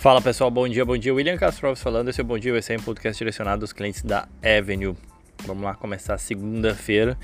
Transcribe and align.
Fala 0.00 0.22
pessoal, 0.22 0.50
bom 0.50 0.66
dia, 0.66 0.82
bom 0.82 0.96
dia. 0.96 1.12
William 1.12 1.36
Castro 1.36 1.76
falando, 1.76 2.08
esse 2.08 2.18
é 2.18 2.24
o 2.24 2.26
Bom 2.26 2.38
Dia, 2.38 2.56
esse 2.56 2.72
é 2.72 2.76
um 2.78 2.80
podcast 2.80 3.18
direcionado 3.18 3.64
aos 3.64 3.70
clientes 3.70 4.00
da 4.02 4.26
Avenue. 4.42 4.96
Vamos 5.44 5.62
lá 5.62 5.74
começar 5.74 6.16
segunda-feira, 6.16 7.18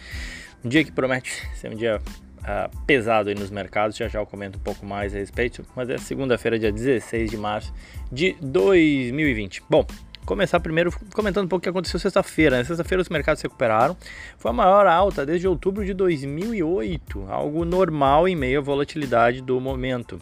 um 0.62 0.68
dia 0.68 0.84
que 0.84 0.92
promete 0.92 1.48
ser 1.54 1.72
um 1.72 1.74
dia 1.74 2.02
uh, 2.40 2.84
pesado 2.84 3.30
aí 3.30 3.34
nos 3.34 3.48
mercados, 3.48 3.96
já 3.96 4.08
já 4.08 4.20
eu 4.20 4.26
comento 4.26 4.58
um 4.58 4.60
pouco 4.60 4.84
mais 4.84 5.14
a 5.14 5.18
respeito, 5.18 5.64
mas 5.74 5.88
é 5.88 5.96
segunda-feira, 5.96 6.58
dia 6.58 6.70
16 6.70 7.30
de 7.30 7.38
março 7.38 7.72
de 8.12 8.36
2020. 8.42 9.62
Bom, 9.70 9.86
começar 10.26 10.60
primeiro 10.60 10.92
comentando 11.14 11.46
um 11.46 11.48
pouco 11.48 11.60
o 11.60 11.62
que 11.62 11.70
aconteceu 11.70 11.98
sexta-feira. 11.98 12.58
Né? 12.58 12.64
Sexta-feira 12.64 13.00
os 13.00 13.08
mercados 13.08 13.40
se 13.40 13.46
recuperaram. 13.46 13.96
Foi 14.36 14.50
a 14.50 14.54
maior 14.54 14.86
alta 14.86 15.24
desde 15.24 15.48
outubro 15.48 15.82
de 15.82 15.94
2008, 15.94 17.24
algo 17.30 17.64
normal 17.64 18.28
em 18.28 18.36
meio 18.36 18.58
à 18.58 18.62
volatilidade 18.62 19.40
do 19.40 19.58
momento. 19.58 20.20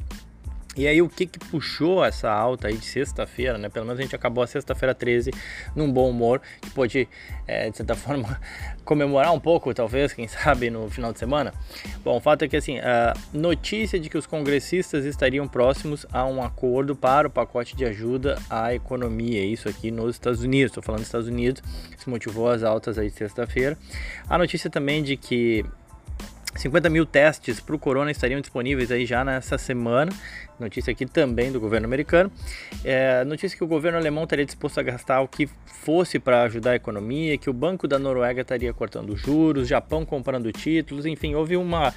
E 0.76 0.86
aí 0.86 1.00
o 1.00 1.08
que 1.08 1.26
que 1.26 1.38
puxou 1.38 2.04
essa 2.04 2.30
alta 2.30 2.68
aí 2.68 2.76
de 2.76 2.84
sexta-feira, 2.84 3.58
né? 3.58 3.68
Pelo 3.68 3.86
menos 3.86 3.98
a 3.98 4.02
gente 4.02 4.14
acabou 4.14 4.42
a 4.42 4.46
sexta-feira 4.46 4.94
13 4.94 5.30
num 5.74 5.90
bom 5.90 6.10
humor, 6.10 6.40
que 6.60 6.70
pôde, 6.70 7.08
é, 7.46 7.70
de 7.70 7.76
certa 7.76 7.94
forma, 7.96 8.40
comemorar 8.84 9.32
um 9.32 9.40
pouco, 9.40 9.72
talvez, 9.72 10.12
quem 10.12 10.26
sabe, 10.28 10.70
no 10.70 10.90
final 10.90 11.12
de 11.12 11.18
semana. 11.18 11.52
Bom, 12.02 12.16
o 12.16 12.20
fato 12.20 12.44
é 12.44 12.48
que, 12.48 12.56
assim, 12.56 12.78
a 12.80 13.14
notícia 13.32 13.98
de 13.98 14.08
que 14.08 14.18
os 14.18 14.26
congressistas 14.26 15.04
estariam 15.04 15.46
próximos 15.46 16.06
a 16.12 16.26
um 16.26 16.42
acordo 16.42 16.94
para 16.96 17.28
o 17.28 17.30
pacote 17.30 17.76
de 17.76 17.84
ajuda 17.84 18.38
à 18.50 18.74
economia, 18.74 19.44
isso 19.44 19.68
aqui 19.68 19.90
nos 19.90 20.16
Estados 20.16 20.42
Unidos, 20.42 20.70
estou 20.70 20.82
falando 20.82 21.00
dos 21.00 21.08
Estados 21.08 21.28
Unidos, 21.28 21.62
isso 21.96 22.10
motivou 22.10 22.48
as 22.50 22.62
altas 22.62 22.98
aí 22.98 23.08
de 23.08 23.16
sexta-feira. 23.16 23.78
A 24.28 24.36
notícia 24.36 24.68
também 24.68 25.02
de 25.02 25.16
que 25.16 25.64
50 26.56 26.88
mil 26.88 27.04
testes 27.04 27.60
para 27.60 27.74
o 27.74 27.78
corona 27.78 28.10
estariam 28.10 28.40
disponíveis 28.40 28.90
aí 28.90 29.04
já 29.04 29.24
nessa 29.24 29.58
semana. 29.58 30.12
Notícia 30.58 30.92
aqui 30.92 31.04
também 31.04 31.50
do 31.50 31.58
governo 31.58 31.86
americano. 31.86 32.30
É, 32.84 33.24
notícia 33.24 33.56
que 33.58 33.64
o 33.64 33.66
governo 33.66 33.98
alemão 33.98 34.22
estaria 34.22 34.44
disposto 34.44 34.78
a 34.78 34.82
gastar 34.82 35.20
o 35.20 35.28
que 35.28 35.48
fosse 35.66 36.18
para 36.18 36.42
ajudar 36.42 36.70
a 36.70 36.76
economia, 36.76 37.36
que 37.36 37.50
o 37.50 37.52
Banco 37.52 37.88
da 37.88 37.98
Noruega 37.98 38.42
estaria 38.42 38.72
cortando 38.72 39.16
juros, 39.16 39.66
Japão 39.66 40.06
comprando 40.06 40.50
títulos, 40.52 41.04
enfim, 41.04 41.34
houve 41.34 41.56
uma 41.56 41.92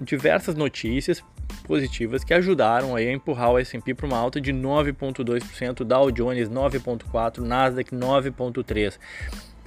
diversas 0.00 0.54
notícias 0.54 1.22
positivas 1.64 2.22
que 2.22 2.32
ajudaram 2.34 2.94
aí 2.94 3.08
a 3.08 3.12
empurrar 3.12 3.52
o 3.52 3.58
S&P 3.58 3.94
para 3.94 4.06
uma 4.06 4.16
alta 4.16 4.40
de 4.40 4.52
9.2%, 4.52 5.84
Dow 5.84 6.10
Jones 6.10 6.48
9.4, 6.48 7.38
Nasdaq 7.38 7.94
9.3. 7.94 8.98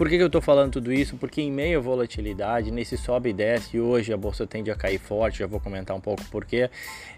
Por 0.02 0.10
que, 0.10 0.18
que 0.18 0.24
eu 0.24 0.28
estou 0.28 0.42
falando 0.42 0.72
tudo 0.72 0.92
isso? 0.92 1.16
Porque 1.16 1.44
em 1.44 1.52
meio 1.52 1.78
à 1.78 1.80
volatilidade, 1.80 2.72
nesse 2.72 2.98
sobe 2.98 3.30
e 3.30 3.34
desce, 3.34 3.80
hoje 3.80 4.12
a 4.12 4.18
bolsa 4.18 4.48
tende 4.48 4.72
a 4.72 4.76
cair 4.76 4.98
forte, 4.98 5.38
já 5.38 5.46
vou 5.46 5.60
comentar 5.60 5.96
um 5.96 6.02
pouco 6.02 6.24
porque 6.32 6.72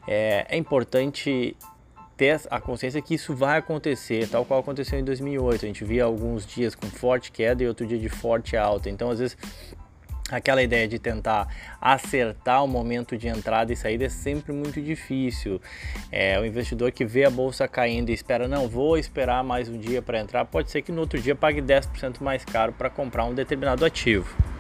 é, 0.06 0.46
é 0.50 0.58
importante 0.58 1.56
ter 2.18 2.42
a 2.52 2.60
consciência 2.60 3.02
que 3.02 3.14
isso 3.14 3.34
vai 3.34 3.60
acontecer, 3.60 4.28
tal 4.28 4.44
qual 4.44 4.60
aconteceu 4.60 5.00
em 5.00 5.04
2008. 5.06 5.64
A 5.64 5.68
gente 5.70 5.86
via 5.86 6.04
alguns 6.04 6.46
dias 6.46 6.76
com 6.76 6.88
forte 6.88 7.32
queda 7.32 7.64
e 7.64 7.68
outro 7.70 7.88
dia 7.88 7.98
de 7.98 8.10
forte 8.10 8.58
alta. 8.58 8.90
Então, 8.90 9.10
às 9.10 9.20
vezes, 9.20 9.38
aquela 10.30 10.64
ideia 10.64 10.88
de 10.88 11.00
tentar 11.00 11.48
acertar 11.82 12.64
o 12.64 12.68
momento 12.68 13.18
de 13.18 13.28
entrada 13.28 13.74
e 13.74 13.76
saída 13.76 14.06
é 14.06 14.10
sempre 14.10 14.54
muito 14.54 14.82
difícil. 14.82 15.62
É, 16.12 16.40
o 16.40 16.46
investidor 16.46 16.92
que 16.92 17.06
vê 17.06 17.26
a 17.26 17.30
bolsa 17.30 17.68
caindo 17.68 18.10
e 18.10 18.14
espera, 18.14 18.48
não, 18.48 18.68
vou 18.68 18.98
esperar 18.98 19.44
mais 19.44 19.68
um 19.68 19.78
dia 19.78 20.02
para 20.02 20.20
entrar, 20.20 20.46
pode 20.46 20.72
ser 20.72 20.82
que 20.82 20.92
no 20.92 21.02
outro 21.02 21.20
dia 21.20 21.36
pague 21.36 21.62
10% 21.62 22.22
mais 22.22 22.46
caro 22.46 22.74
para 22.74 22.90
comprar 22.90 23.26
um 23.26 23.34
determinado 23.34 23.86
ativo. 23.86 24.53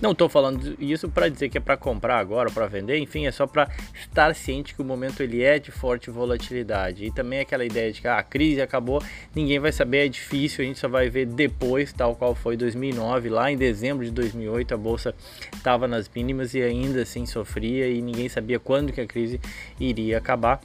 Não 0.00 0.12
estou 0.12 0.28
falando 0.28 0.76
isso 0.80 1.08
para 1.08 1.28
dizer 1.28 1.48
que 1.48 1.58
é 1.58 1.60
para 1.60 1.76
comprar 1.76 2.18
agora, 2.18 2.50
para 2.50 2.66
vender, 2.66 2.98
enfim, 2.98 3.26
é 3.26 3.30
só 3.30 3.46
para 3.46 3.68
estar 3.94 4.34
ciente 4.34 4.74
que 4.74 4.82
o 4.82 4.84
momento 4.84 5.22
ele 5.22 5.42
é 5.42 5.58
de 5.58 5.70
forte 5.70 6.10
volatilidade. 6.10 7.04
E 7.04 7.10
também 7.10 7.40
aquela 7.40 7.64
ideia 7.64 7.92
de 7.92 8.00
que 8.00 8.08
ah, 8.08 8.18
a 8.18 8.22
crise 8.22 8.60
acabou, 8.60 9.02
ninguém 9.34 9.58
vai 9.58 9.70
saber, 9.70 10.06
é 10.06 10.08
difícil, 10.08 10.64
a 10.64 10.66
gente 10.66 10.78
só 10.78 10.88
vai 10.88 11.08
ver 11.08 11.26
depois, 11.26 11.92
tal 11.92 12.16
qual 12.16 12.34
foi 12.34 12.56
2009, 12.56 13.28
lá 13.28 13.50
em 13.50 13.56
dezembro 13.56 14.04
de 14.04 14.10
2008 14.10 14.74
a 14.74 14.76
bolsa 14.76 15.14
estava 15.54 15.86
nas 15.86 16.08
mínimas 16.08 16.54
e 16.54 16.62
ainda 16.62 17.02
assim 17.02 17.24
sofria 17.26 17.88
e 17.88 18.02
ninguém 18.02 18.28
sabia 18.28 18.58
quando 18.58 18.92
que 18.92 19.00
a 19.00 19.06
crise 19.06 19.40
iria 19.78 20.18
acabar. 20.18 20.60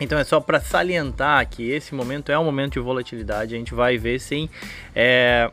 Então 0.00 0.18
é 0.18 0.24
só 0.24 0.40
para 0.40 0.60
salientar 0.60 1.48
que 1.48 1.70
esse 1.70 1.94
momento 1.94 2.30
é 2.30 2.38
um 2.38 2.44
momento 2.44 2.74
de 2.74 2.80
volatilidade, 2.80 3.54
a 3.54 3.58
gente 3.58 3.74
vai 3.74 3.98
ver 3.98 4.20
sim 4.20 4.48
é, 4.94 5.50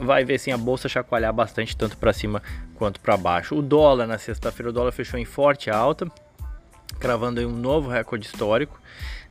vai 0.00 0.24
ver 0.24 0.38
sim 0.38 0.50
a 0.50 0.58
bolsa 0.58 0.88
chacoalhar 0.88 1.32
bastante 1.32 1.76
tanto 1.76 1.96
para 1.96 2.12
cima 2.12 2.42
quanto 2.74 3.00
para 3.00 3.16
baixo. 3.16 3.54
O 3.54 3.62
dólar 3.62 4.06
na 4.06 4.18
sexta-feira 4.18 4.70
o 4.70 4.72
dólar 4.72 4.92
fechou 4.92 5.18
em 5.18 5.24
forte 5.24 5.70
alta, 5.70 6.10
cravando 6.98 7.40
um 7.46 7.52
novo 7.52 7.88
recorde 7.88 8.26
histórico. 8.26 8.80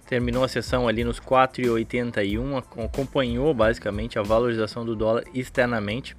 Terminou 0.07 0.43
a 0.43 0.47
sessão 0.47 0.87
ali 0.87 1.03
nos 1.03 1.19
4,81, 1.19 2.85
acompanhou 2.85 3.53
basicamente 3.53 4.19
a 4.19 4.21
valorização 4.21 4.85
do 4.85 4.95
dólar 4.95 5.23
externamente. 5.33 6.15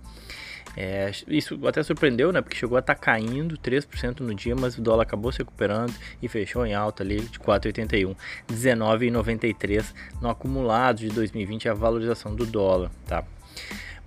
É, 0.77 1.11
isso 1.28 1.59
até 1.67 1.83
surpreendeu, 1.83 2.31
né? 2.31 2.43
Porque 2.43 2.57
chegou 2.57 2.77
a 2.77 2.81
estar 2.81 2.95
tá 2.95 3.01
caindo 3.01 3.57
3% 3.57 4.21
no 4.21 4.34
dia, 4.34 4.55
mas 4.55 4.77
o 4.77 4.83
dólar 4.83 5.05
acabou 5.05 5.33
se 5.33 5.39
recuperando 5.39 5.95
e 6.21 6.28
fechou 6.28 6.67
em 6.67 6.75
alta 6.75 7.03
ali 7.03 7.21
de 7.21 7.39
4,81, 7.39 8.15
19,93 8.47 9.95
no 10.21 10.28
acumulado 10.28 10.99
de 10.99 11.09
2020 11.09 11.71
a 11.71 11.75
valorização 11.75 12.34
do 12.34 12.45
dólar, 12.45 12.91
tá? 13.07 13.25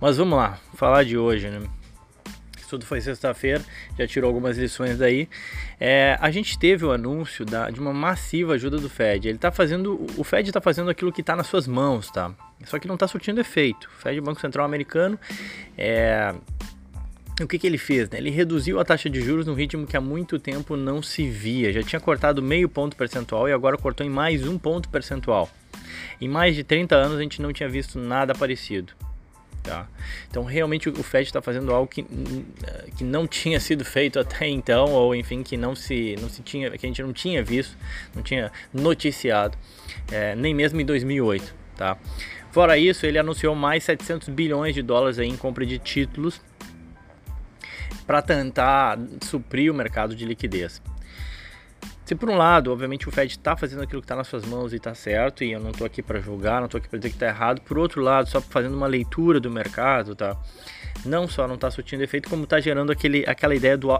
Mas 0.00 0.16
vamos 0.16 0.38
lá, 0.38 0.58
falar 0.74 1.04
de 1.04 1.18
hoje, 1.18 1.48
né? 1.48 1.60
tudo 2.70 2.86
foi 2.86 3.00
sexta-feira, 3.00 3.64
já 3.98 4.06
tirou 4.06 4.28
algumas 4.28 4.56
lições 4.56 4.98
daí. 4.98 5.28
É, 5.78 6.16
a 6.20 6.30
gente 6.30 6.56
teve 6.56 6.84
o 6.84 6.92
anúncio 6.92 7.44
da, 7.44 7.68
de 7.68 7.80
uma 7.80 7.92
massiva 7.92 8.54
ajuda 8.54 8.78
do 8.78 8.88
Fed. 8.88 9.28
Ele 9.28 9.38
tá 9.38 9.50
fazendo, 9.50 10.06
o 10.16 10.22
Fed 10.22 10.48
está 10.48 10.60
fazendo 10.60 10.88
aquilo 10.88 11.12
que 11.12 11.20
está 11.20 11.34
nas 11.34 11.48
suas 11.48 11.66
mãos, 11.66 12.10
tá? 12.12 12.32
Só 12.64 12.78
que 12.78 12.86
não 12.86 12.94
está 12.94 13.08
surtindo 13.08 13.40
efeito. 13.40 13.88
O 13.88 14.00
Fed, 14.00 14.20
Banco 14.20 14.40
Central 14.40 14.64
Americano, 14.64 15.18
é, 15.76 16.32
o 17.40 17.46
que, 17.48 17.58
que 17.58 17.66
ele 17.66 17.78
fez? 17.78 18.08
Né? 18.08 18.18
Ele 18.18 18.30
reduziu 18.30 18.78
a 18.78 18.84
taxa 18.84 19.10
de 19.10 19.20
juros 19.20 19.46
num 19.46 19.54
ritmo 19.54 19.84
que 19.86 19.96
há 19.96 20.00
muito 20.00 20.38
tempo 20.38 20.76
não 20.76 21.02
se 21.02 21.28
via. 21.28 21.72
Já 21.72 21.82
tinha 21.82 21.98
cortado 21.98 22.40
meio 22.40 22.68
ponto 22.68 22.96
percentual 22.96 23.48
e 23.48 23.52
agora 23.52 23.76
cortou 23.76 24.06
em 24.06 24.10
mais 24.10 24.46
um 24.46 24.56
ponto 24.56 24.88
percentual. 24.88 25.50
Em 26.20 26.28
mais 26.28 26.54
de 26.54 26.62
30 26.62 26.94
anos 26.94 27.18
a 27.18 27.22
gente 27.22 27.42
não 27.42 27.52
tinha 27.52 27.68
visto 27.68 27.98
nada 27.98 28.32
parecido. 28.32 28.92
Tá? 29.62 29.86
Então 30.28 30.42
realmente 30.42 30.88
o 30.88 31.02
Fed 31.02 31.28
está 31.28 31.42
fazendo 31.42 31.72
algo 31.74 31.86
que, 31.86 32.02
que 32.96 33.04
não 33.04 33.26
tinha 33.26 33.60
sido 33.60 33.84
feito 33.84 34.18
até 34.18 34.48
então, 34.48 34.86
ou 34.86 35.14
enfim, 35.14 35.42
que 35.42 35.56
não 35.56 35.74
se, 35.74 36.16
não 36.20 36.30
se 36.30 36.42
tinha, 36.42 36.70
que 36.70 36.86
a 36.86 36.88
gente 36.88 37.02
não 37.02 37.12
tinha 37.12 37.42
visto, 37.42 37.76
não 38.14 38.22
tinha 38.22 38.50
noticiado, 38.72 39.56
é, 40.10 40.34
nem 40.34 40.54
mesmo 40.54 40.80
em 40.80 40.84
2008. 40.84 41.54
Tá? 41.76 41.96
Fora 42.50 42.76
isso, 42.76 43.06
ele 43.06 43.18
anunciou 43.18 43.54
mais 43.54 43.84
700 43.84 44.28
bilhões 44.28 44.74
de 44.74 44.82
dólares 44.82 45.18
em 45.18 45.36
compra 45.36 45.64
de 45.64 45.78
títulos 45.78 46.40
para 48.06 48.20
tentar 48.20 48.98
suprir 49.22 49.70
o 49.70 49.74
mercado 49.74 50.16
de 50.16 50.24
liquidez. 50.24 50.82
Se 52.10 52.16
por 52.16 52.28
um 52.28 52.36
lado, 52.36 52.72
obviamente, 52.72 53.08
o 53.08 53.12
Fed 53.12 53.30
está 53.30 53.56
fazendo 53.56 53.84
aquilo 53.84 54.00
que 54.00 54.04
está 54.04 54.16
nas 54.16 54.26
suas 54.26 54.44
mãos 54.44 54.72
e 54.72 54.76
está 54.78 54.92
certo, 54.96 55.44
e 55.44 55.52
eu 55.52 55.60
não 55.60 55.70
estou 55.70 55.86
aqui 55.86 56.02
para 56.02 56.18
julgar, 56.18 56.58
não 56.58 56.64
estou 56.64 56.78
aqui 56.78 56.88
para 56.88 56.98
dizer 56.98 57.10
que 57.10 57.14
está 57.14 57.28
errado, 57.28 57.60
por 57.60 57.78
outro 57.78 58.02
lado, 58.02 58.28
só 58.28 58.40
fazendo 58.40 58.76
uma 58.76 58.88
leitura 58.88 59.38
do 59.38 59.48
mercado, 59.48 60.16
tá? 60.16 60.36
Não 61.06 61.28
só 61.28 61.46
não 61.46 61.54
está 61.54 61.70
surtindo 61.70 62.02
efeito, 62.02 62.28
como 62.28 62.42
está 62.42 62.58
gerando 62.58 62.90
aquele, 62.90 63.24
aquela 63.28 63.54
ideia 63.54 63.78
do 63.78 63.92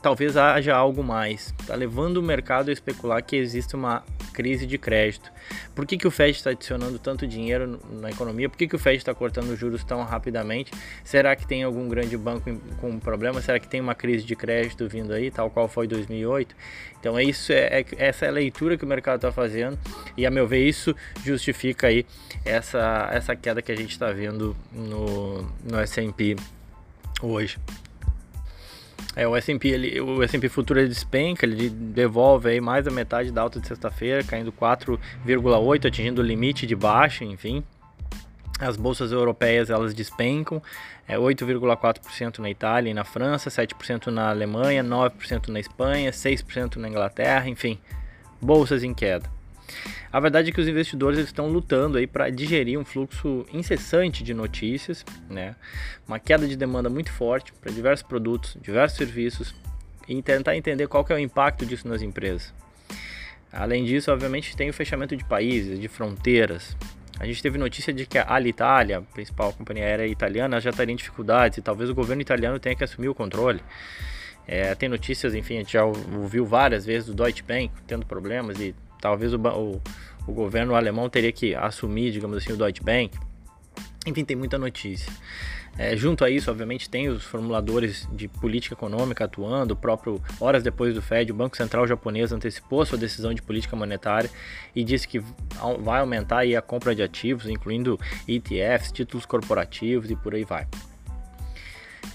talvez 0.00 0.36
haja 0.36 0.74
algo 0.74 1.02
mais. 1.02 1.54
Está 1.60 1.74
levando 1.74 2.18
o 2.18 2.22
mercado 2.22 2.68
a 2.68 2.72
especular 2.72 3.22
que 3.22 3.36
existe 3.36 3.74
uma 3.74 4.04
crise 4.32 4.66
de 4.66 4.78
crédito. 4.78 5.30
Por 5.74 5.86
que, 5.86 5.96
que 5.96 6.06
o 6.06 6.10
Fed 6.10 6.36
está 6.36 6.50
adicionando 6.50 6.98
tanto 6.98 7.26
dinheiro 7.26 7.80
na 7.90 8.10
economia? 8.10 8.48
Por 8.48 8.56
que, 8.56 8.66
que 8.66 8.76
o 8.76 8.78
Fed 8.78 8.96
está 8.96 9.14
cortando 9.14 9.50
os 9.50 9.58
juros 9.58 9.84
tão 9.84 10.02
rapidamente? 10.02 10.72
Será 11.04 11.36
que 11.36 11.46
tem 11.46 11.62
algum 11.62 11.88
grande 11.88 12.16
banco 12.16 12.50
com 12.80 12.98
problema? 12.98 13.40
Será 13.42 13.60
que 13.60 13.68
tem 13.68 13.80
uma 13.80 13.94
crise 13.94 14.24
de 14.24 14.34
crédito 14.34 14.88
vindo 14.88 15.12
aí, 15.12 15.30
tal 15.30 15.50
qual 15.50 15.68
foi 15.68 15.86
2008? 15.86 16.54
Então 16.98 17.18
é 17.18 17.24
isso, 17.24 17.52
é, 17.52 17.80
é 17.80 17.86
essa 17.98 18.24
é 18.24 18.28
a 18.28 18.32
leitura 18.32 18.76
que 18.76 18.84
o 18.84 18.88
mercado 18.88 19.16
está 19.16 19.32
fazendo 19.32 19.78
e 20.16 20.24
a 20.24 20.30
meu 20.30 20.46
ver 20.46 20.66
isso 20.66 20.94
justifica 21.24 21.88
aí 21.88 22.06
essa, 22.44 23.10
essa 23.12 23.36
queda 23.36 23.60
que 23.60 23.72
a 23.72 23.76
gente 23.76 23.90
está 23.90 24.12
vendo 24.12 24.56
no, 24.72 25.42
no 25.64 25.78
S&P 25.78 26.36
hoje. 27.20 27.58
É, 29.14 29.28
o 29.28 29.36
S&P, 29.36 29.68
ele, 29.68 30.00
o 30.00 30.22
S&P 30.22 30.48
futuro 30.48 30.80
ele 30.80 30.88
despenca, 30.88 31.44
ele 31.44 31.68
devolve 31.68 32.48
aí 32.48 32.60
mais 32.60 32.84
da 32.84 32.90
metade 32.90 33.30
da 33.30 33.42
alta 33.42 33.60
de 33.60 33.66
sexta-feira, 33.66 34.24
caindo 34.24 34.50
4,8, 34.50 35.86
atingindo 35.86 36.22
o 36.22 36.24
limite 36.24 36.66
de 36.66 36.74
baixa, 36.74 37.24
enfim. 37.24 37.62
As 38.58 38.76
bolsas 38.76 39.12
europeias 39.12 39.68
elas 39.68 39.92
despencam, 39.92 40.62
é 41.06 41.16
8,4% 41.16 42.38
na 42.38 42.48
Itália 42.48 42.90
e 42.90 42.94
na 42.94 43.04
França, 43.04 43.50
7% 43.50 44.06
na 44.06 44.30
Alemanha, 44.30 44.82
9% 44.82 45.48
na 45.48 45.60
Espanha, 45.60 46.10
6% 46.10 46.76
na 46.76 46.88
Inglaterra, 46.88 47.48
enfim, 47.48 47.78
bolsas 48.40 48.82
em 48.82 48.94
queda. 48.94 49.28
A 50.12 50.20
verdade 50.20 50.50
é 50.50 50.52
que 50.52 50.60
os 50.60 50.68
investidores 50.68 51.18
estão 51.18 51.48
lutando 51.48 51.98
aí 51.98 52.06
para 52.06 52.30
digerir 52.30 52.78
um 52.78 52.84
fluxo 52.84 53.46
incessante 53.52 54.22
de 54.22 54.34
notícias, 54.34 55.04
né? 55.28 55.56
Uma 56.06 56.18
queda 56.18 56.46
de 56.46 56.56
demanda 56.56 56.90
muito 56.90 57.10
forte 57.10 57.52
para 57.52 57.72
diversos 57.72 58.06
produtos, 58.06 58.56
diversos 58.60 58.98
serviços 58.98 59.54
e 60.08 60.20
tentar 60.22 60.56
entender 60.56 60.86
qual 60.88 61.04
que 61.04 61.12
é 61.12 61.16
o 61.16 61.18
impacto 61.18 61.64
disso 61.64 61.88
nas 61.88 62.02
empresas. 62.02 62.52
Além 63.52 63.84
disso, 63.84 64.10
obviamente, 64.10 64.56
tem 64.56 64.70
o 64.70 64.72
fechamento 64.72 65.16
de 65.16 65.24
países, 65.24 65.78
de 65.78 65.88
fronteiras. 65.88 66.76
A 67.20 67.26
gente 67.26 67.42
teve 67.42 67.58
notícia 67.58 67.92
de 67.92 68.06
que 68.06 68.18
a 68.18 68.32
Alitalia, 68.32 68.98
a 68.98 69.02
principal 69.02 69.52
companhia 69.52 69.84
aérea 69.84 70.06
italiana, 70.06 70.60
já 70.60 70.70
estaria 70.70 70.92
em 70.92 70.96
dificuldades 70.96 71.58
e 71.58 71.62
talvez 71.62 71.90
o 71.90 71.94
governo 71.94 72.22
italiano 72.22 72.58
tenha 72.58 72.74
que 72.74 72.82
assumir 72.82 73.08
o 73.08 73.14
controle. 73.14 73.60
É, 74.46 74.74
tem 74.74 74.88
notícias, 74.88 75.34
enfim, 75.34 75.56
a 75.56 75.58
gente 75.58 75.74
já 75.74 75.84
ouviu 75.84 76.44
várias 76.44 76.84
vezes 76.84 77.06
do 77.06 77.14
Deutsche 77.14 77.42
Bank 77.42 77.70
tendo 77.86 78.04
problemas 78.04 78.58
e 78.58 78.74
talvez 79.02 79.34
o, 79.34 79.36
o, 79.36 79.82
o 80.28 80.32
governo 80.32 80.74
alemão 80.76 81.10
teria 81.10 81.32
que 81.32 81.54
assumir, 81.54 82.12
digamos 82.12 82.38
assim, 82.38 82.52
o 82.52 82.56
Deutsche 82.56 82.82
Bank. 82.82 83.18
Enfim, 84.06 84.24
tem 84.24 84.36
muita 84.36 84.56
notícia. 84.56 85.12
É, 85.76 85.96
junto 85.96 86.24
a 86.24 86.30
isso, 86.30 86.50
obviamente, 86.50 86.88
tem 86.88 87.08
os 87.08 87.24
formuladores 87.24 88.08
de 88.12 88.28
política 88.28 88.74
econômica 88.74 89.24
atuando. 89.24 89.74
O 89.74 89.76
próprio, 89.76 90.22
horas 90.38 90.62
depois 90.62 90.94
do 90.94 91.02
Fed, 91.02 91.32
o 91.32 91.34
Banco 91.34 91.56
Central 91.56 91.86
japonês 91.86 92.30
antecipou 92.30 92.84
sua 92.86 92.98
decisão 92.98 93.34
de 93.34 93.42
política 93.42 93.74
monetária 93.74 94.30
e 94.74 94.84
disse 94.84 95.08
que 95.08 95.18
vai 95.80 96.00
aumentar 96.00 96.42
a 96.42 96.62
compra 96.62 96.94
de 96.94 97.02
ativos, 97.02 97.48
incluindo 97.48 97.98
ETFs, 98.28 98.92
títulos 98.92 99.26
corporativos 99.26 100.10
e 100.10 100.16
por 100.16 100.34
aí 100.34 100.44
vai. 100.44 100.68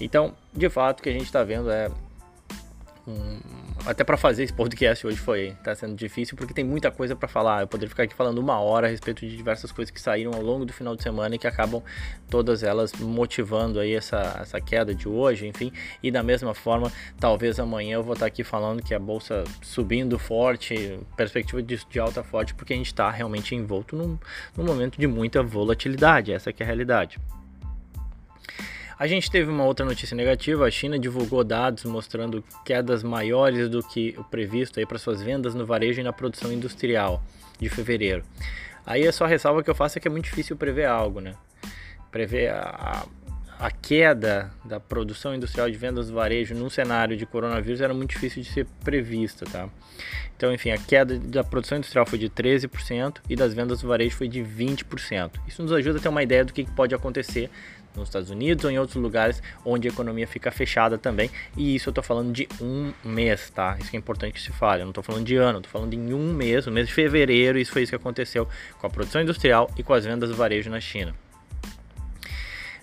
Então, 0.00 0.34
de 0.54 0.70
fato, 0.70 1.00
o 1.00 1.02
que 1.02 1.08
a 1.08 1.12
gente 1.12 1.24
está 1.24 1.42
vendo 1.42 1.70
é 1.70 1.90
até 3.86 4.04
para 4.04 4.16
fazer 4.16 4.44
esse 4.44 4.52
podcast 4.52 5.06
hoje 5.06 5.16
foi 5.16 5.56
tá 5.62 5.74
sendo 5.74 5.94
difícil 5.94 6.36
porque 6.36 6.52
tem 6.52 6.64
muita 6.64 6.90
coisa 6.90 7.14
para 7.14 7.28
falar. 7.28 7.62
Eu 7.62 7.68
poderia 7.68 7.88
ficar 7.88 8.04
aqui 8.04 8.14
falando 8.14 8.38
uma 8.38 8.60
hora 8.60 8.86
a 8.86 8.90
respeito 8.90 9.26
de 9.26 9.36
diversas 9.36 9.72
coisas 9.72 9.90
que 9.90 10.00
saíram 10.00 10.32
ao 10.32 10.42
longo 10.42 10.64
do 10.64 10.72
final 10.72 10.94
de 10.96 11.02
semana 11.02 11.34
e 11.34 11.38
que 11.38 11.46
acabam 11.46 11.82
todas 12.28 12.62
elas 12.62 12.92
motivando 12.94 13.80
aí 13.80 13.94
essa, 13.94 14.38
essa 14.40 14.60
queda 14.60 14.94
de 14.94 15.08
hoje, 15.08 15.46
enfim. 15.46 15.72
E 16.02 16.10
da 16.10 16.22
mesma 16.22 16.54
forma, 16.54 16.92
talvez 17.18 17.58
amanhã 17.58 17.96
eu 17.96 18.02
vou 18.02 18.14
estar 18.14 18.26
aqui 18.26 18.44
falando 18.44 18.82
que 18.82 18.94
a 18.94 18.98
bolsa 18.98 19.44
subindo 19.62 20.18
forte, 20.18 20.98
perspectiva 21.16 21.62
de, 21.62 21.80
de 21.88 21.98
alta 21.98 22.22
forte, 22.22 22.54
porque 22.54 22.72
a 22.72 22.76
gente 22.76 22.86
está 22.86 23.10
realmente 23.10 23.54
envolto 23.54 23.96
num, 23.96 24.18
num 24.56 24.64
momento 24.64 24.98
de 24.98 25.06
muita 25.06 25.42
volatilidade. 25.42 26.32
Essa 26.32 26.50
é 26.50 26.54
a 26.62 26.64
realidade. 26.64 27.18
A 28.98 29.06
gente 29.06 29.30
teve 29.30 29.48
uma 29.48 29.64
outra 29.64 29.86
notícia 29.86 30.16
negativa, 30.16 30.66
a 30.66 30.70
China 30.70 30.98
divulgou 30.98 31.44
dados 31.44 31.84
mostrando 31.84 32.42
quedas 32.64 33.04
maiores 33.04 33.68
do 33.68 33.80
que 33.80 34.12
o 34.18 34.24
previsto 34.24 34.84
para 34.88 34.98
suas 34.98 35.22
vendas 35.22 35.54
no 35.54 35.64
varejo 35.64 36.00
e 36.00 36.02
na 36.02 36.12
produção 36.12 36.52
industrial 36.52 37.22
de 37.60 37.68
fevereiro. 37.68 38.24
Aí 38.84 39.06
é 39.06 39.12
só 39.12 39.24
ressalva 39.24 39.62
que 39.62 39.70
eu 39.70 39.74
faço 39.74 39.98
é 39.98 40.00
que 40.00 40.08
é 40.08 40.10
muito 40.10 40.24
difícil 40.24 40.56
prever 40.56 40.86
algo, 40.86 41.20
né? 41.20 41.34
Prever 42.10 42.50
a, 42.50 43.06
a 43.58 43.70
queda 43.70 44.50
da 44.64 44.80
produção 44.80 45.32
industrial 45.32 45.70
de 45.70 45.76
vendas 45.76 46.08
do 46.08 46.14
varejo 46.14 46.54
num 46.54 46.70
cenário 46.70 47.16
de 47.16 47.26
coronavírus 47.26 47.80
era 47.80 47.92
muito 47.94 48.10
difícil 48.10 48.42
de 48.42 48.48
ser 48.48 48.66
prevista, 48.82 49.44
tá? 49.44 49.68
Então, 50.36 50.52
enfim, 50.52 50.70
a 50.70 50.78
queda 50.78 51.18
da 51.18 51.42
produção 51.42 51.78
industrial 51.78 52.06
foi 52.06 52.18
de 52.18 52.30
13% 52.30 53.18
e 53.28 53.36
das 53.36 53.52
vendas 53.52 53.80
do 53.80 53.88
varejo 53.88 54.16
foi 54.16 54.28
de 54.28 54.40
20%. 54.40 55.32
Isso 55.46 55.62
nos 55.62 55.72
ajuda 55.72 55.98
a 55.98 56.02
ter 56.02 56.08
uma 56.08 56.22
ideia 56.22 56.44
do 56.44 56.52
que 56.52 56.64
pode 56.70 56.94
acontecer 56.94 57.50
nos 57.98 58.08
Estados 58.08 58.30
Unidos 58.30 58.64
ou 58.64 58.70
em 58.70 58.78
outros 58.78 58.96
lugares 58.96 59.42
onde 59.64 59.88
a 59.88 59.90
economia 59.90 60.26
fica 60.26 60.50
fechada 60.50 60.96
também. 60.96 61.30
E 61.56 61.74
isso 61.74 61.88
eu 61.88 61.90
estou 61.90 62.04
falando 62.04 62.32
de 62.32 62.48
um 62.60 62.92
mês, 63.04 63.50
tá? 63.50 63.76
Isso 63.80 63.94
é 63.94 63.98
importante 63.98 64.32
que 64.34 64.40
se 64.40 64.52
fale. 64.52 64.82
Eu 64.82 64.86
não 64.86 64.90
estou 64.90 65.04
falando 65.04 65.24
de 65.24 65.36
ano, 65.36 65.58
estou 65.58 65.70
falando 65.70 65.94
em 65.94 66.14
um 66.14 66.32
mês, 66.32 66.66
no 66.66 66.72
mês 66.72 66.88
de 66.88 66.94
fevereiro. 66.94 67.58
Isso 67.58 67.72
foi 67.72 67.82
isso 67.82 67.90
que 67.90 67.96
aconteceu 67.96 68.48
com 68.78 68.86
a 68.86 68.90
produção 68.90 69.20
industrial 69.20 69.70
e 69.76 69.82
com 69.82 69.92
as 69.92 70.04
vendas 70.04 70.30
do 70.30 70.36
varejo 70.36 70.70
na 70.70 70.80
China. 70.80 71.14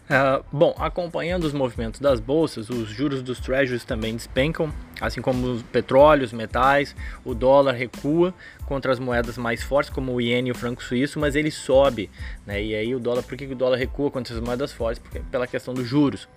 Uh, 0.06 0.46
bom, 0.52 0.76
acompanhando 0.78 1.46
os 1.46 1.54
movimentos 1.54 2.00
das 2.00 2.20
bolsas, 2.20 2.70
os 2.70 2.90
juros 2.90 3.24
dos 3.24 3.40
treasuries 3.40 3.84
também 3.84 4.16
despencam, 4.16 4.72
assim 5.02 5.20
como 5.20 5.48
os 5.48 5.64
petróleos, 5.64 6.32
metais, 6.32 6.96
o 7.24 7.34
dólar 7.34 7.74
recua 7.74 8.32
contra 8.68 8.92
as 8.92 9.00
moedas 9.00 9.36
mais 9.36 9.64
fortes, 9.64 9.92
como 9.92 10.14
o 10.14 10.22
iene 10.22 10.50
e 10.50 10.52
o 10.52 10.56
franco 10.56 10.84
suíço, 10.84 11.20
mas 11.20 11.36
ele 11.36 11.50
sobe, 11.50 12.12
né? 12.46 12.64
E 12.64 12.76
aí 12.76 12.94
o 12.94 13.00
dólar, 13.00 13.24
por 13.24 13.36
que 13.36 13.46
o 13.46 13.56
dólar 13.56 13.78
recua 13.78 14.12
contra 14.12 14.36
as 14.36 14.40
moedas 14.40 14.72
fortes? 14.72 15.00
Porque, 15.00 15.20
pela 15.32 15.48
questão 15.48 15.74
dos 15.74 15.88
juros. 15.88 16.28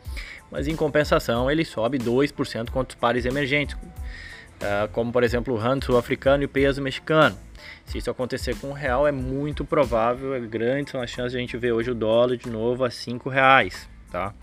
Mas 0.50 0.66
em 0.66 0.74
compensação, 0.74 1.50
ele 1.50 1.62
sobe 1.62 1.98
2% 1.98 2.70
contra 2.70 2.94
os 2.96 2.98
pares 2.98 3.26
emergentes, 3.26 3.76
como 4.92 5.12
por 5.12 5.22
exemplo 5.22 5.54
o 5.54 5.56
rand 5.56 5.80
sul-africano 5.82 6.42
e 6.42 6.46
o 6.46 6.48
peso 6.48 6.82
mexicano. 6.82 7.36
Se 7.84 7.98
isso 7.98 8.10
acontecer 8.10 8.54
com 8.56 8.68
o 8.68 8.72
real, 8.72 9.06
é 9.06 9.12
muito 9.12 9.64
provável, 9.64 10.34
é 10.34 10.40
grande 10.40 10.90
são 10.90 11.00
as 11.00 11.10
chances 11.10 11.32
de 11.32 11.38
a 11.38 11.40
gente 11.40 11.56
ver 11.56 11.72
hoje 11.72 11.90
o 11.90 11.94
dólar 11.94 12.36
de 12.36 12.48
novo 12.48 12.84
a 12.84 12.90
5 12.90 13.28
reais, 13.28 13.88
tá? 14.10 14.34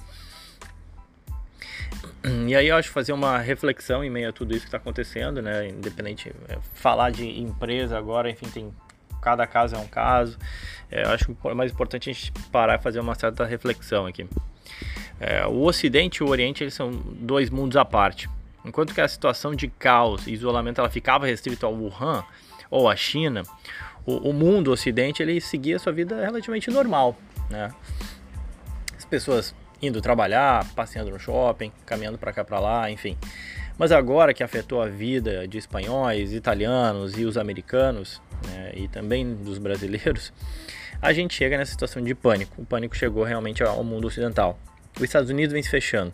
E 2.47 2.55
aí 2.55 2.67
eu 2.67 2.75
acho 2.75 2.89
fazer 2.89 3.13
uma 3.13 3.37
reflexão 3.37 4.03
em 4.03 4.09
meio 4.09 4.29
a 4.29 4.33
tudo 4.33 4.51
isso 4.51 4.61
que 4.61 4.67
está 4.67 4.77
acontecendo, 4.77 5.41
né? 5.43 5.67
Independente, 5.67 6.31
é, 6.49 6.57
falar 6.73 7.11
de 7.11 7.39
empresa 7.39 7.97
agora, 7.97 8.29
enfim, 8.29 8.47
tem 8.49 8.73
cada 9.21 9.45
caso 9.47 9.75
é 9.75 9.79
um 9.79 9.87
caso. 9.87 10.37
É, 10.91 11.03
eu 11.03 11.09
acho 11.09 11.35
mais 11.55 11.71
importante 11.71 12.09
a 12.09 12.13
gente 12.13 12.31
parar 12.51 12.75
e 12.75 12.81
fazer 12.81 12.99
uma 12.99 13.15
certa 13.15 13.43
reflexão 13.43 14.05
aqui. 14.05 14.27
É, 15.19 15.45
o 15.47 15.63
Ocidente 15.63 16.21
e 16.21 16.23
o 16.23 16.29
Oriente 16.29 16.63
eles 16.63 16.73
são 16.73 16.91
dois 16.91 17.49
mundos 17.49 17.75
à 17.77 17.83
parte. 17.83 18.29
Enquanto 18.65 18.93
que 18.93 19.01
a 19.01 19.07
situação 19.07 19.53
de 19.53 19.67
caos 19.67 20.25
e 20.27 20.33
isolamento 20.33 20.79
ela 20.79 20.89
ficava 20.89 21.25
restrita 21.25 21.65
ao 21.65 21.73
Wuhan, 21.73 22.23
ou 22.69 22.89
a 22.89 22.95
China, 22.95 23.43
o, 24.05 24.29
o 24.29 24.33
mundo 24.33 24.69
o 24.69 24.71
ocidente 24.73 25.21
ele 25.21 25.39
seguia 25.39 25.77
sua 25.79 25.93
vida 25.93 26.19
relativamente 26.19 26.69
normal, 26.71 27.15
né? 27.49 27.71
As 28.97 29.05
pessoas 29.05 29.53
indo 29.81 30.01
trabalhar, 30.01 30.65
passeando 30.73 31.11
no 31.11 31.19
shopping, 31.19 31.71
caminhando 31.85 32.17
para 32.17 32.33
cá 32.33 32.43
para 32.43 32.59
lá, 32.59 32.89
enfim. 32.89 33.17
Mas 33.77 33.91
agora 33.91 34.33
que 34.33 34.43
afetou 34.43 34.81
a 34.81 34.87
vida 34.87 35.47
de 35.47 35.57
espanhóis, 35.57 36.33
italianos 36.33 37.17
e 37.17 37.25
os 37.25 37.37
americanos, 37.37 38.21
né, 38.47 38.71
e 38.73 38.87
também 38.87 39.35
dos 39.35 39.57
brasileiros, 39.57 40.31
a 41.01 41.11
gente 41.11 41.33
chega 41.33 41.57
nessa 41.57 41.71
situação 41.71 42.01
de 42.01 42.15
pânico. 42.15 42.61
O 42.61 42.65
pânico 42.65 42.95
chegou 42.95 43.23
realmente 43.23 43.61
ao 43.61 43.83
mundo 43.83 44.07
ocidental. 44.07 44.57
Os 44.95 45.03
Estados 45.03 45.29
Unidos 45.29 45.53
vem 45.53 45.61
se 45.61 45.69
fechando. 45.69 46.13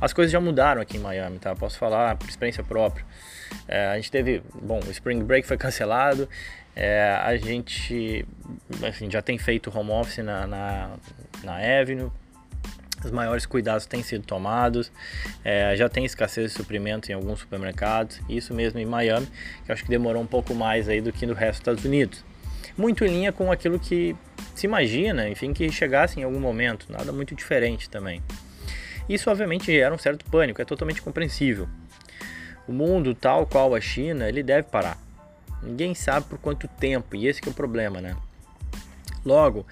As 0.00 0.12
coisas 0.12 0.30
já 0.30 0.40
mudaram 0.40 0.80
aqui 0.80 0.96
em 0.96 1.00
Miami, 1.00 1.38
tá? 1.38 1.54
Posso 1.54 1.78
falar 1.78 2.16
por 2.16 2.28
experiência 2.28 2.62
própria. 2.62 3.04
É, 3.66 3.86
a 3.86 3.96
gente 3.96 4.10
teve, 4.10 4.42
bom, 4.62 4.80
o 4.86 4.90
Spring 4.90 5.22
Break 5.22 5.46
foi 5.46 5.56
cancelado, 5.58 6.28
é, 6.76 7.18
a 7.22 7.36
gente 7.36 8.26
assim, 8.86 9.10
já 9.10 9.20
tem 9.22 9.38
feito 9.38 9.76
home 9.76 9.90
office 9.90 10.18
na, 10.18 10.46
na, 10.46 10.90
na 11.42 11.80
Avenue, 11.80 12.10
os 13.04 13.10
maiores 13.10 13.46
cuidados 13.46 13.86
têm 13.86 14.02
sido 14.02 14.24
tomados, 14.24 14.90
é, 15.44 15.74
já 15.76 15.88
tem 15.88 16.04
escassez 16.04 16.50
de 16.50 16.56
suprimentos 16.56 17.08
em 17.10 17.12
alguns 17.12 17.40
supermercados, 17.40 18.20
isso 18.28 18.52
mesmo 18.52 18.78
em 18.78 18.86
Miami, 18.86 19.28
que 19.64 19.72
acho 19.72 19.84
que 19.84 19.90
demorou 19.90 20.22
um 20.22 20.26
pouco 20.26 20.54
mais 20.54 20.88
aí 20.88 21.00
do 21.00 21.12
que 21.12 21.26
no 21.26 21.34
resto 21.34 21.52
dos 21.52 21.60
Estados 21.60 21.84
Unidos. 21.84 22.24
Muito 22.78 23.04
em 23.04 23.08
linha 23.08 23.32
com 23.32 23.50
aquilo 23.50 23.76
que 23.78 24.14
se 24.54 24.66
imagina, 24.66 25.28
enfim, 25.28 25.52
que 25.52 25.68
chegasse 25.70 26.20
em 26.20 26.22
algum 26.22 26.38
momento, 26.38 26.86
nada 26.88 27.12
muito 27.12 27.34
diferente 27.34 27.90
também. 27.90 28.22
Isso 29.08 29.28
obviamente 29.28 29.66
gera 29.66 29.92
um 29.92 29.98
certo 29.98 30.24
pânico, 30.26 30.62
é 30.62 30.64
totalmente 30.64 31.02
compreensível. 31.02 31.68
O 32.68 32.72
mundo, 32.72 33.16
tal 33.16 33.46
qual 33.46 33.74
a 33.74 33.80
China, 33.80 34.28
ele 34.28 34.44
deve 34.44 34.68
parar. 34.68 34.96
Ninguém 35.60 35.92
sabe 35.92 36.26
por 36.26 36.38
quanto 36.38 36.68
tempo, 36.68 37.16
e 37.16 37.26
esse 37.26 37.40
é 37.44 37.50
o 37.50 37.54
problema, 37.54 38.00
né? 38.00 38.16
Logo, 39.24 39.66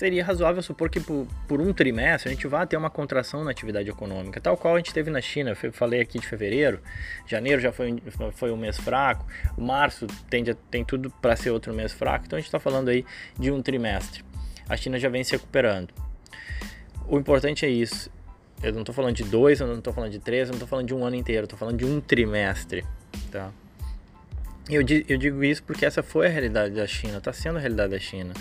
seria 0.00 0.24
razoável 0.24 0.62
supor 0.62 0.88
que 0.88 0.98
por, 0.98 1.26
por, 1.46 1.60
um 1.60 1.74
trimestre 1.74 2.30
a 2.30 2.34
gente 2.34 2.46
vá 2.46 2.64
ter 2.64 2.74
uma 2.74 2.88
contração 2.88 3.44
na 3.44 3.50
atividade 3.50 3.90
econômica, 3.90 4.40
tal 4.40 4.56
qual 4.56 4.74
a 4.74 4.78
gente 4.78 4.94
teve 4.94 5.10
na 5.10 5.20
China. 5.20 5.54
Eu 5.62 5.72
falei 5.74 6.00
aqui 6.00 6.18
de 6.18 6.26
fevereiro, 6.26 6.80
janeiro 7.26 7.60
já 7.60 7.70
foi, 7.70 8.02
foi 8.32 8.50
um 8.50 8.56
mês 8.56 8.78
fraco, 8.78 9.26
março 9.58 10.06
tende 10.30 10.52
a, 10.52 10.56
tem 10.70 10.82
tudo 10.86 11.10
para 11.20 11.36
ser 11.36 11.50
outro 11.50 11.74
mês 11.74 11.92
fraco, 11.92 12.24
então 12.24 12.38
a 12.38 12.40
gente 12.40 12.46
está 12.48 12.58
falando 12.58 12.88
aí 12.88 13.04
de 13.38 13.50
um 13.50 13.60
trimestre. 13.60 14.24
A 14.66 14.74
China 14.74 14.98
já 14.98 15.10
vem 15.10 15.22
se 15.22 15.32
recuperando. 15.32 15.92
O 17.06 17.18
importante 17.18 17.66
é 17.66 17.68
isso, 17.68 18.10
eu 18.62 18.72
não 18.72 18.80
estou 18.80 18.94
falando 18.94 19.16
de 19.16 19.24
dois, 19.24 19.60
eu 19.60 19.66
não 19.66 19.80
estou 19.80 19.92
falando 19.92 20.12
de 20.12 20.18
três, 20.18 20.48
eu 20.48 20.52
não 20.52 20.56
estou 20.56 20.68
falando 20.68 20.86
de 20.86 20.94
um 20.94 21.04
ano 21.04 21.16
inteiro, 21.16 21.44
estou 21.44 21.58
falando 21.58 21.76
de 21.76 21.84
um 21.84 22.00
trimestre, 22.00 22.86
tá? 23.30 23.50
Eu, 24.66 24.80
eu 25.06 25.18
digo 25.18 25.44
isso 25.44 25.62
porque 25.62 25.84
essa 25.84 26.02
foi 26.02 26.28
a 26.28 26.30
realidade 26.30 26.74
da 26.74 26.86
China, 26.86 27.18
está 27.18 27.34
sendo 27.34 27.58
a 27.58 27.60
realidade 27.60 27.90
da 27.90 27.98
China. 27.98 28.32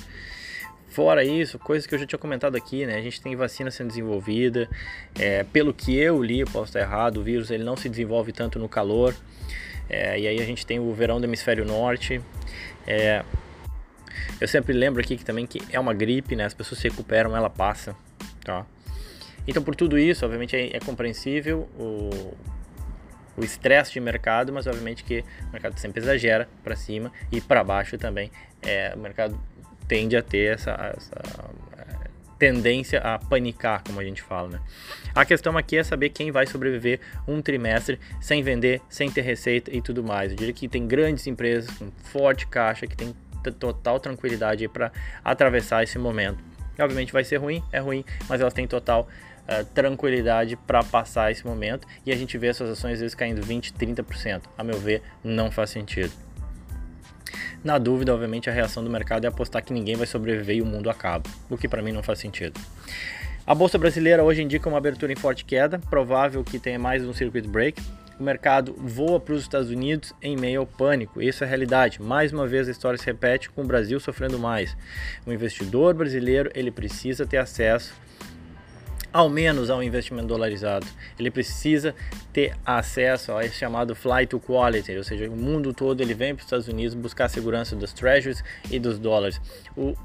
Fora 0.89 1.23
isso, 1.23 1.59
coisas 1.59 1.85
que 1.85 1.93
eu 1.93 1.99
já 1.99 2.05
tinha 2.05 2.19
comentado 2.19 2.55
aqui, 2.55 2.85
né? 2.85 2.95
A 2.95 3.01
gente 3.01 3.21
tem 3.21 3.35
vacina 3.35 3.69
sendo 3.69 3.89
desenvolvida. 3.89 4.67
É, 5.17 5.43
pelo 5.43 5.73
que 5.73 5.95
eu 5.95 6.21
li, 6.21 6.43
posso 6.45 6.65
estar 6.65 6.79
errado, 6.79 7.17
o 7.17 7.23
vírus 7.23 7.51
ele 7.51 7.63
não 7.63 7.77
se 7.77 7.87
desenvolve 7.87 8.31
tanto 8.31 8.57
no 8.57 8.67
calor. 8.67 9.15
É, 9.89 10.19
e 10.19 10.27
aí 10.27 10.41
a 10.41 10.45
gente 10.45 10.65
tem 10.65 10.79
o 10.79 10.91
verão 10.93 11.19
do 11.19 11.25
hemisfério 11.25 11.65
norte. 11.65 12.21
É, 12.87 13.23
eu 14.41 14.47
sempre 14.47 14.73
lembro 14.73 15.01
aqui 15.01 15.15
que 15.15 15.23
também 15.23 15.45
que 15.45 15.61
é 15.71 15.79
uma 15.79 15.93
gripe, 15.93 16.35
né? 16.35 16.45
As 16.45 16.53
pessoas 16.53 16.79
se 16.79 16.89
recuperam, 16.89 17.35
ela 17.35 17.49
passa, 17.49 17.95
tá? 18.43 18.65
Então, 19.47 19.63
por 19.63 19.75
tudo 19.75 19.97
isso, 19.97 20.25
obviamente 20.25 20.55
é, 20.55 20.75
é 20.75 20.79
compreensível 20.79 21.69
o 21.77 22.33
o 23.39 23.43
estresse 23.43 23.93
de 23.93 23.99
mercado, 24.01 24.51
mas 24.51 24.67
obviamente 24.67 25.03
que 25.03 25.23
o 25.47 25.51
mercado 25.53 25.77
sempre 25.79 26.01
exagera 26.01 26.49
para 26.61 26.75
cima 26.75 27.09
e 27.31 27.39
para 27.39 27.63
baixo 27.63 27.97
também. 27.97 28.29
É, 28.61 28.93
o 28.93 28.99
mercado 28.99 29.39
tende 29.89 30.15
a 30.15 30.21
ter 30.21 30.53
essa, 30.53 30.71
essa 30.95 31.49
tendência 32.37 32.99
a 32.99 33.19
panicar, 33.19 33.83
como 33.83 33.99
a 33.99 34.03
gente 34.03 34.21
fala, 34.21 34.47
né? 34.47 34.59
A 35.13 35.25
questão 35.25 35.57
aqui 35.57 35.77
é 35.77 35.83
saber 35.83 36.09
quem 36.09 36.31
vai 36.31 36.45
sobreviver 36.45 37.01
um 37.27 37.41
trimestre 37.41 37.99
sem 38.21 38.41
vender, 38.41 38.81
sem 38.87 39.11
ter 39.11 39.21
receita 39.21 39.75
e 39.75 39.81
tudo 39.81 40.01
mais. 40.01 40.31
Eu 40.31 40.37
diria 40.37 40.53
que 40.53 40.69
tem 40.69 40.87
grandes 40.87 41.27
empresas 41.27 41.69
com 41.77 41.91
forte 42.03 42.47
caixa 42.47 42.87
que 42.87 42.95
tem 42.95 43.13
total 43.59 43.99
tranquilidade 43.99 44.67
para 44.67 44.91
atravessar 45.25 45.83
esse 45.83 45.97
momento. 45.97 46.37
Obviamente 46.79 47.11
vai 47.11 47.25
ser 47.25 47.37
ruim, 47.37 47.61
é 47.73 47.79
ruim, 47.79 48.05
mas 48.29 48.39
elas 48.39 48.53
têm 48.53 48.67
total 48.67 49.07
uh, 49.43 49.65
tranquilidade 49.73 50.55
para 50.55 50.83
passar 50.83 51.31
esse 51.31 51.45
momento 51.45 51.85
e 52.05 52.11
a 52.11 52.15
gente 52.15 52.37
vê 52.37 52.47
essas 52.47 52.69
ações 52.69 52.93
às 52.93 52.99
vezes 53.01 53.15
caindo 53.15 53.41
20, 53.41 53.73
30%. 53.73 54.43
A 54.57 54.63
meu 54.63 54.79
ver, 54.79 55.01
não 55.23 55.51
faz 55.51 55.71
sentido. 55.71 56.13
Na 57.63 57.77
dúvida, 57.77 58.13
obviamente, 58.13 58.49
a 58.49 58.53
reação 58.53 58.83
do 58.83 58.89
mercado 58.89 59.25
é 59.25 59.27
apostar 59.27 59.63
que 59.63 59.73
ninguém 59.73 59.95
vai 59.95 60.07
sobreviver 60.07 60.57
e 60.57 60.61
o 60.61 60.65
mundo 60.65 60.89
acaba, 60.89 61.29
o 61.49 61.57
que 61.57 61.67
para 61.67 61.81
mim 61.81 61.91
não 61.91 62.01
faz 62.01 62.19
sentido. 62.19 62.59
A 63.45 63.53
bolsa 63.53 63.77
brasileira 63.77 64.23
hoje 64.23 64.41
indica 64.41 64.69
uma 64.69 64.77
abertura 64.77 65.11
em 65.11 65.15
forte 65.15 65.43
queda, 65.43 65.79
provável 65.89 66.43
que 66.43 66.59
tenha 66.59 66.79
mais 66.79 67.03
um 67.03 67.13
circuit 67.13 67.47
break. 67.47 67.81
O 68.19 68.23
mercado 68.23 68.75
voa 68.77 69.19
para 69.19 69.33
os 69.33 69.41
Estados 69.41 69.69
Unidos 69.69 70.13
em 70.21 70.37
meio 70.37 70.59
ao 70.59 70.65
pânico. 70.65 71.21
Isso 71.21 71.43
é 71.43 71.47
realidade. 71.47 72.01
Mais 72.01 72.31
uma 72.31 72.45
vez 72.45 72.67
a 72.67 72.71
história 72.71 72.97
se 72.97 73.05
repete 73.05 73.49
com 73.49 73.61
o 73.61 73.65
Brasil 73.65 73.99
sofrendo 73.99 74.37
mais. 74.37 74.75
O 75.25 75.31
investidor 75.31 75.93
brasileiro 75.93 76.51
ele 76.53 76.69
precisa 76.69 77.25
ter 77.25 77.37
acesso 77.37 77.93
ao 79.11 79.29
menos 79.29 79.69
ao 79.69 79.81
investimento 79.83 80.27
dolarizado. 80.27 80.85
Ele 81.17 81.31
precisa 81.31 81.95
ter 82.31 82.55
acesso 82.65 83.33
a 83.33 83.45
esse 83.45 83.55
chamado 83.55 83.95
flight 83.95 84.29
to 84.29 84.39
quality, 84.39 84.95
ou 84.97 85.03
seja, 85.03 85.29
o 85.29 85.35
mundo 85.35 85.73
todo 85.73 86.01
ele 86.01 86.13
vem 86.13 86.33
para 86.35 86.41
os 86.41 86.45
Estados 86.45 86.67
Unidos 86.67 86.93
buscar 86.93 87.25
a 87.25 87.29
segurança 87.29 87.75
dos 87.75 87.93
treasuries 87.93 88.43
e 88.69 88.79
dos 88.79 88.99
dólares. 88.99 89.41
O 89.75 89.95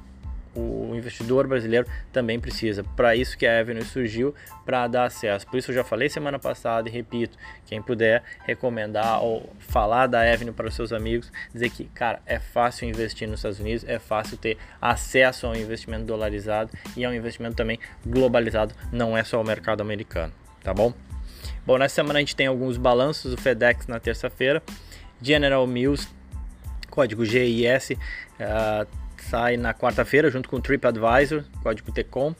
o 0.55 0.95
investidor 0.95 1.47
brasileiro 1.47 1.87
também 2.13 2.39
precisa. 2.39 2.85
Para 2.97 3.17
isso 3.17 3.37
que 3.37 3.47
a 3.47 3.61
Avenue 3.61 3.85
surgiu, 3.85 4.35
para 4.65 4.87
dar 4.87 5.05
acesso. 5.05 5.47
Por 5.47 5.59
isso 5.59 5.71
eu 5.71 5.75
já 5.75 5.85
falei 5.85 6.09
semana 6.09 6.39
passada 6.39 6.89
e 6.89 6.93
repito, 6.93 7.37
quem 7.67 7.83
puder 7.83 8.23
recomendar 8.45 9.23
ou 9.23 9.53
falar 9.59 10.07
da 10.07 10.21
Avenue 10.21 10.53
para 10.53 10.69
os 10.69 10.75
seus 10.75 10.93
amigos, 10.93 11.31
dizer 11.53 11.71
que, 11.71 11.85
cara, 11.87 12.21
é 12.27 12.39
fácil 12.39 12.89
investir 12.89 13.29
nos 13.29 13.41
Estados 13.41 13.61
Unidos, 13.61 13.85
é 13.87 13.99
fácil 13.99 14.37
ter 14.37 14.57
acesso 14.81 15.47
ao 15.47 15.57
investimento 15.57 16.05
dolarizado 16.05 16.71
e 16.97 17.05
ao 17.05 17.13
investimento 17.13 17.57
também 17.57 17.79
globalizado, 18.07 18.75
não 18.93 19.17
é 19.17 19.25
só 19.25 19.41
o 19.41 19.45
mercado 19.45 19.81
americano, 19.81 20.33
tá 20.63 20.73
bom? 20.73 20.93
Bom, 21.67 21.79
nessa 21.79 21.97
semana 21.97 22.19
a 22.19 22.21
gente 22.21 22.37
tem 22.37 22.47
alguns 22.47 22.77
balanços, 22.77 23.33
o 23.33 23.37
FedEx 23.37 23.87
na 23.87 23.99
terça-feira, 23.99 24.63
General 25.21 25.67
Mills, 25.67 26.09
código 26.91 27.25
GIS, 27.25 27.91
uh, 27.91 28.87
sai 29.23 29.57
na 29.57 29.73
quarta-feira 29.73 30.31
junto 30.31 30.49
com 30.49 30.57
o 30.57 30.61
TripAdvisor, 30.61 31.45
código 31.63 31.93
TECOM, 31.93 32.35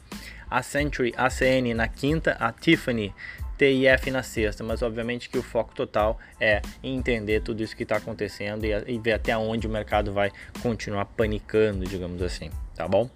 a 0.49 0.61
Century 0.61 1.13
ACN 1.15 1.73
na 1.73 1.87
quinta, 1.87 2.35
a 2.39 2.51
Tiffany 2.51 3.13
TIF 3.57 4.11
na 4.11 4.21
sexta, 4.21 4.63
mas 4.63 4.81
obviamente 4.81 5.29
que 5.29 5.37
o 5.37 5.43
foco 5.43 5.73
total 5.73 6.19
é 6.39 6.61
entender 6.83 7.41
tudo 7.41 7.63
isso 7.63 7.75
que 7.75 7.83
está 7.83 7.97
acontecendo 7.97 8.65
e, 8.65 8.71
e, 8.87 8.99
ver 8.99 9.13
até 9.13 9.35
onde 9.37 9.65
o 9.65 9.69
mercado 9.69 10.11
vai 10.11 10.31
continuar 10.61 11.05
panicando, 11.05 11.85
digamos 11.85 12.21
assim, 12.21 12.51
tá 12.75 12.87
bom? 12.87 13.09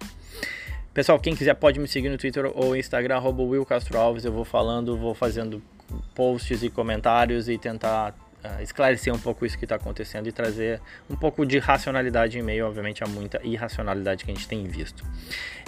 Pessoal, 0.94 1.18
quem 1.20 1.36
quiser 1.36 1.54
pode 1.54 1.78
me 1.78 1.86
seguir 1.86 2.08
no 2.08 2.18
Twitter 2.18 2.50
ou 2.54 2.74
Instagram, 2.74 3.16
arroba 3.16 3.42
Will 3.42 3.64
Castro 3.64 3.98
Alves, 3.98 4.24
eu 4.24 4.32
vou 4.32 4.44
falando, 4.44 4.96
vou 4.96 5.14
fazendo 5.14 5.62
posts 6.14 6.62
e 6.62 6.70
comentários 6.70 7.48
e 7.48 7.58
tentar 7.58 8.14
uh, 8.44 8.62
esclarecer 8.62 9.14
um 9.14 9.18
pouco 9.18 9.44
isso 9.44 9.58
que 9.58 9.64
está 9.64 9.76
acontecendo 9.76 10.28
e 10.28 10.32
trazer 10.32 10.80
um 11.08 11.16
pouco 11.16 11.44
de 11.44 11.58
racionalidade 11.58 12.38
em 12.38 12.42
meio, 12.42 12.66
obviamente, 12.66 13.02
a 13.04 13.06
muita 13.06 13.40
irracionalidade 13.44 14.24
que 14.24 14.30
a 14.30 14.34
gente 14.34 14.48
tem 14.48 14.64
visto. 14.64 15.04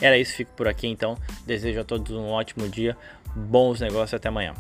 Era 0.01 0.17
isso, 0.19 0.35
fico 0.35 0.53
por 0.57 0.69
aqui 0.69 0.87
então. 0.87 1.17
Desejo 1.47 1.81
a 1.81 1.85
todos 1.85 2.13
um 2.13 2.29
ótimo 2.29 2.69
dia, 2.69 2.97
bons 3.35 3.81
negócios 3.81 4.15
até 4.15 4.29
amanhã. 4.29 4.55